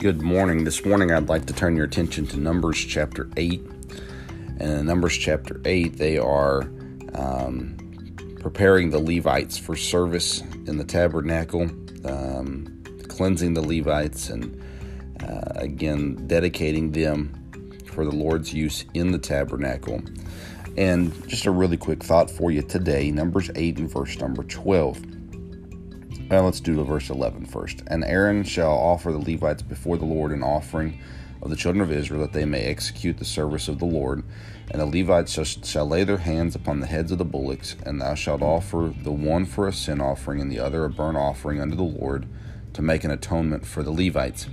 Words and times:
Good 0.00 0.22
morning. 0.22 0.64
This 0.64 0.82
morning 0.86 1.12
I'd 1.12 1.28
like 1.28 1.44
to 1.44 1.52
turn 1.52 1.76
your 1.76 1.84
attention 1.84 2.26
to 2.28 2.38
Numbers 2.38 2.78
chapter 2.78 3.28
8. 3.36 3.60
And 4.58 4.62
in 4.62 4.86
Numbers 4.86 5.14
chapter 5.18 5.60
8, 5.62 5.98
they 5.98 6.16
are 6.16 6.62
um, 7.12 7.76
preparing 8.40 8.88
the 8.88 8.98
Levites 8.98 9.58
for 9.58 9.76
service 9.76 10.40
in 10.66 10.78
the 10.78 10.84
tabernacle, 10.84 11.68
um, 12.06 12.82
cleansing 13.08 13.52
the 13.52 13.60
Levites, 13.60 14.30
and 14.30 14.58
uh, 15.22 15.52
again, 15.56 16.26
dedicating 16.26 16.92
them 16.92 17.34
for 17.84 18.06
the 18.06 18.16
Lord's 18.16 18.54
use 18.54 18.86
in 18.94 19.12
the 19.12 19.18
tabernacle. 19.18 20.00
And 20.78 21.12
just 21.28 21.44
a 21.44 21.50
really 21.50 21.76
quick 21.76 22.02
thought 22.02 22.30
for 22.30 22.50
you 22.50 22.62
today 22.62 23.10
Numbers 23.10 23.50
8 23.54 23.76
and 23.76 23.92
verse 23.92 24.18
number 24.18 24.44
12. 24.44 25.19
Well, 26.30 26.44
let's 26.44 26.60
do 26.60 26.80
verse 26.84 27.10
11 27.10 27.46
first. 27.46 27.82
And 27.88 28.04
Aaron 28.04 28.44
shall 28.44 28.70
offer 28.70 29.10
the 29.10 29.18
Levites 29.18 29.62
before 29.62 29.96
the 29.96 30.04
Lord 30.04 30.30
an 30.30 30.44
offering 30.44 31.00
of 31.42 31.50
the 31.50 31.56
children 31.56 31.82
of 31.82 31.90
Israel, 31.90 32.20
that 32.20 32.32
they 32.32 32.44
may 32.44 32.62
execute 32.62 33.18
the 33.18 33.24
service 33.24 33.66
of 33.66 33.80
the 33.80 33.84
Lord. 33.84 34.22
And 34.70 34.80
the 34.80 34.86
Levites 34.86 35.32
shall, 35.32 35.44
shall 35.44 35.88
lay 35.88 36.04
their 36.04 36.18
hands 36.18 36.54
upon 36.54 36.78
the 36.78 36.86
heads 36.86 37.10
of 37.10 37.18
the 37.18 37.24
bullocks, 37.24 37.74
and 37.84 38.00
thou 38.00 38.14
shalt 38.14 38.42
offer 38.42 38.94
the 39.02 39.10
one 39.10 39.44
for 39.44 39.66
a 39.66 39.72
sin 39.72 40.00
offering, 40.00 40.40
and 40.40 40.52
the 40.52 40.60
other 40.60 40.84
a 40.84 40.88
burnt 40.88 41.16
offering 41.16 41.60
unto 41.60 41.74
the 41.74 41.82
Lord, 41.82 42.28
to 42.74 42.82
make 42.82 43.02
an 43.02 43.10
atonement 43.10 43.66
for 43.66 43.82
the 43.82 43.90
Levites. 43.90 44.46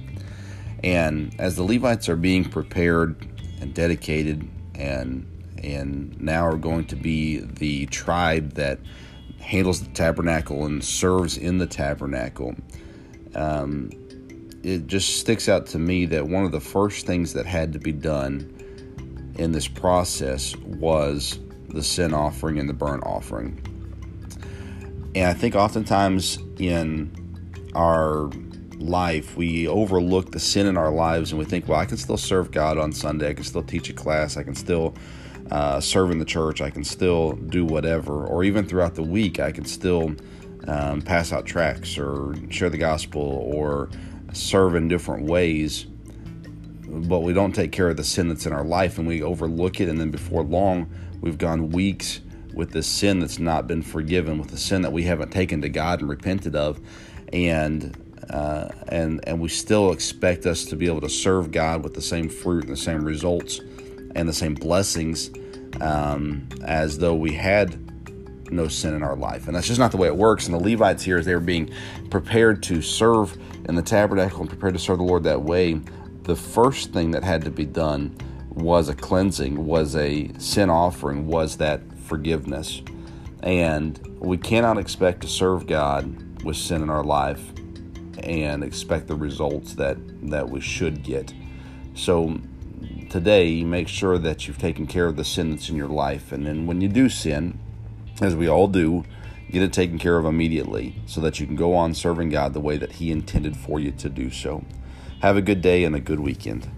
And 0.84 1.35
as 1.38 1.57
the 1.57 1.63
Levites 1.63 2.09
are 2.09 2.16
being 2.16 2.46
prepared 2.46 3.27
and 3.62 3.71
dedicated, 3.76 4.49
and 4.73 5.27
and 5.63 6.20
now 6.20 6.46
are 6.46 6.57
going 6.57 6.85
to 6.85 6.96
be 6.96 7.40
the 7.40 7.85
tribe 7.88 8.54
that 8.54 8.80
handles 9.40 9.82
the 9.82 9.90
tabernacle 9.94 10.66
and 10.66 10.84
serves 10.84 11.38
in 11.38 11.58
the 11.58 11.68
tabernacle. 11.68 12.55
Um, 13.36 13.91
it 14.63 14.88
just 14.88 15.20
sticks 15.20 15.48
out 15.48 15.68
to 15.68 15.80
me 15.80 16.05
that 16.07 16.27
one 16.27 16.43
of 16.43 16.52
the 16.52 16.60
first 16.60 17.05
things 17.05 17.34
that 17.34 17.46
had 17.46 17.74
to 17.74 17.80
be 17.80 17.91
done 17.91 18.54
in 19.35 19.52
this 19.52 19.68
process 19.68 20.55
was 20.58 21.40
the 21.70 21.84
sin 21.84 22.13
offering 22.13 22.60
and 22.60 22.68
the 22.68 22.74
burnt 22.74 23.04
offering. 23.05 23.62
And 25.15 25.26
I 25.26 25.34
think 25.34 25.55
oftentimes 25.55 26.40
in 26.60 27.12
our 27.76 28.30
life, 28.77 29.35
we 29.38 29.68
overlook 29.68 30.32
the 30.32 30.40
sin 30.40 30.68
in 30.68 30.77
our 30.77 30.91
lives 30.91 31.32
and 31.32 31.40
we 31.40 31.46
think, 31.46 31.68
well, 31.68 31.80
I 31.80 31.85
can 31.85 31.98
still 31.98 32.18
serve 32.18 32.52
God 32.52 32.77
on 32.77 32.91
Sunday, 32.91 33.30
I 33.30 33.34
can 33.34 33.43
still 33.43 33.63
teach 33.63 33.90
a 33.90 33.93
class, 33.93 34.38
I 34.38 34.43
can 34.43 34.55
still 34.55 34.93
uh, 35.51 35.79
serve 35.79 36.12
in 36.12 36.20
the 36.20 36.26
church, 36.26 36.62
I 36.62 36.70
can 36.70 36.84
still 36.84 37.34
do 37.34 37.65
whatever, 37.65 38.26
or 38.26 38.43
even 38.43 38.65
throughout 38.65 38.95
the 38.95 39.03
week, 39.03 39.40
I 39.40 39.51
can 39.51 39.65
still 39.65 40.15
um, 40.67 41.01
pass 41.01 41.31
out 41.31 41.45
tracts 41.45 41.98
or 41.98 42.35
share 42.49 42.70
the 42.70 42.77
gospel 42.77 43.21
or 43.21 43.90
serve 44.34 44.75
in 44.75 44.87
different 44.87 45.25
ways. 45.25 45.85
But 46.90 47.20
we 47.20 47.34
don't 47.34 47.53
take 47.53 47.71
care 47.71 47.90
of 47.90 47.98
the 47.98 48.03
sin 48.03 48.29
that's 48.29 48.45
in 48.45 48.53
our 48.53 48.63
life 48.63 48.98
and 48.98 49.07
we 49.07 49.21
overlook 49.21 49.79
it, 49.79 49.90
and 49.90 49.99
then 49.99 50.12
before 50.12 50.43
long, 50.43 50.90
we've 51.21 51.37
gone 51.37 51.70
weeks 51.70 52.21
with 52.53 52.71
the 52.71 52.81
sin 52.81 53.20
that's 53.20 53.40
not 53.40 53.68
been 53.68 53.81
forgiven, 53.81 54.40
with 54.40 54.49
the 54.49 54.57
sin 54.57 54.81
that 54.81 54.91
we 54.91 55.03
haven't 55.03 55.31
taken 55.31 55.62
to 55.62 55.70
God 55.70 56.01
and 56.01 56.09
repented 56.09 56.55
of, 56.55 56.79
and 57.31 57.95
uh, 58.29 58.70
and 58.90 59.21
and 59.27 59.40
we 59.40 59.48
still 59.48 59.91
expect 59.91 60.45
us 60.45 60.65
to 60.65 60.75
be 60.75 60.87
able 60.87 61.01
to 61.01 61.09
serve 61.09 61.51
God 61.51 61.84
with 61.84 61.93
the 61.93 62.01
same 62.01 62.27
fruit 62.27 62.63
and 62.63 62.73
the 62.73 62.77
same 62.77 63.05
results 63.05 63.62
and 64.18 64.28
the 64.28 64.34
same 64.34 64.56
blessings 64.56 65.29
um, 65.79 66.50
as 66.66 66.97
though 66.97 67.16
we 67.16 67.34
had 67.34 67.79
no 68.51 68.68
sin 68.68 68.96
in 68.96 69.03
our 69.03 69.16
life. 69.16 69.47
And 69.47 69.56
that's 69.56 69.68
just 69.68 69.79
not 69.79 69.91
the 69.91 69.97
way 69.97 70.07
it 70.07 70.16
works. 70.16 70.47
And 70.47 70.56
the 70.56 70.63
Levites 70.63 71.03
here, 71.03 71.18
as 71.18 71.25
they 71.25 71.35
were 71.35 71.40
being 71.40 71.69
prepared 72.09 72.63
to 72.63 72.81
serve 72.81 73.38
in 73.69 73.75
the 73.75 73.81
tabernacle 73.81 74.41
and 74.41 74.50
prepared 74.50 74.74
to 74.74 74.79
serve 74.79 74.97
the 74.97 75.03
Lord 75.03 75.24
that 75.24 75.41
way, 75.41 75.79
the 76.24 76.35
first 76.35 76.91
thing 76.91 77.12
that 77.12 77.24
had 77.24 77.44
to 77.46 77.51
be 77.51 77.66
done 77.66 78.18
was 78.50 78.90
a 78.90 78.96
cleansing, 78.96 79.66
was 79.66 79.96
a 79.96 80.31
sin 80.40 80.69
offering, 80.69 81.28
was 81.28 81.58
that 81.58 81.81
forgiveness. 82.06 82.81
And 83.44 84.00
we 84.19 84.38
cannot 84.38 84.80
expect 84.80 85.22
to 85.22 85.28
serve 85.28 85.68
God 85.68 86.44
with 86.44 86.58
sin 86.58 86.81
in 86.81 86.90
our 86.90 87.03
life 87.03 87.42
and 88.24 88.63
expect 88.63 89.08
the 89.08 89.16
results 89.16 89.75
that, 89.75 89.97
that 90.31 90.50
we 90.50 90.59
should 90.59 91.03
get. 91.03 91.34
So 91.94 92.40
today, 93.09 93.63
make 93.63 93.88
sure 93.88 94.18
that 94.18 94.47
you've 94.47 94.57
taken 94.57 94.88
care 94.88 95.07
of 95.07 95.16
the 95.16 95.23
sin 95.23 95.51
that's 95.51 95.69
in 95.69 95.75
your 95.75 95.88
life. 95.88 96.31
And 96.31 96.45
then 96.45 96.66
when 96.68 96.81
you 96.81 96.88
do 96.88 97.09
sin, 97.09 97.59
as 98.22 98.35
we 98.35 98.47
all 98.47 98.68
do, 98.68 99.03
get 99.51 99.62
it 99.62 99.73
taken 99.73 99.97
care 99.97 100.18
of 100.18 100.25
immediately 100.25 100.95
so 101.06 101.22
that 101.22 101.40
you 101.40 101.45
can 101.45 101.56
go 101.56 101.73
on 101.73 101.94
serving 101.94 102.29
God 102.29 102.53
the 102.53 102.59
way 102.59 102.78
that 102.78 102.94
He 102.94 103.12
intended 103.12 103.56
for 103.56 103.79
you 103.79 103.91
to 103.91 104.09
do 104.09 104.29
so. 104.29 104.63
Have 105.22 105.38
a 105.38 105.41
good 105.41 105.62
day 105.62 105.84
and 105.84 105.95
a 105.95 106.00
good 106.00 106.19
weekend. 106.19 106.69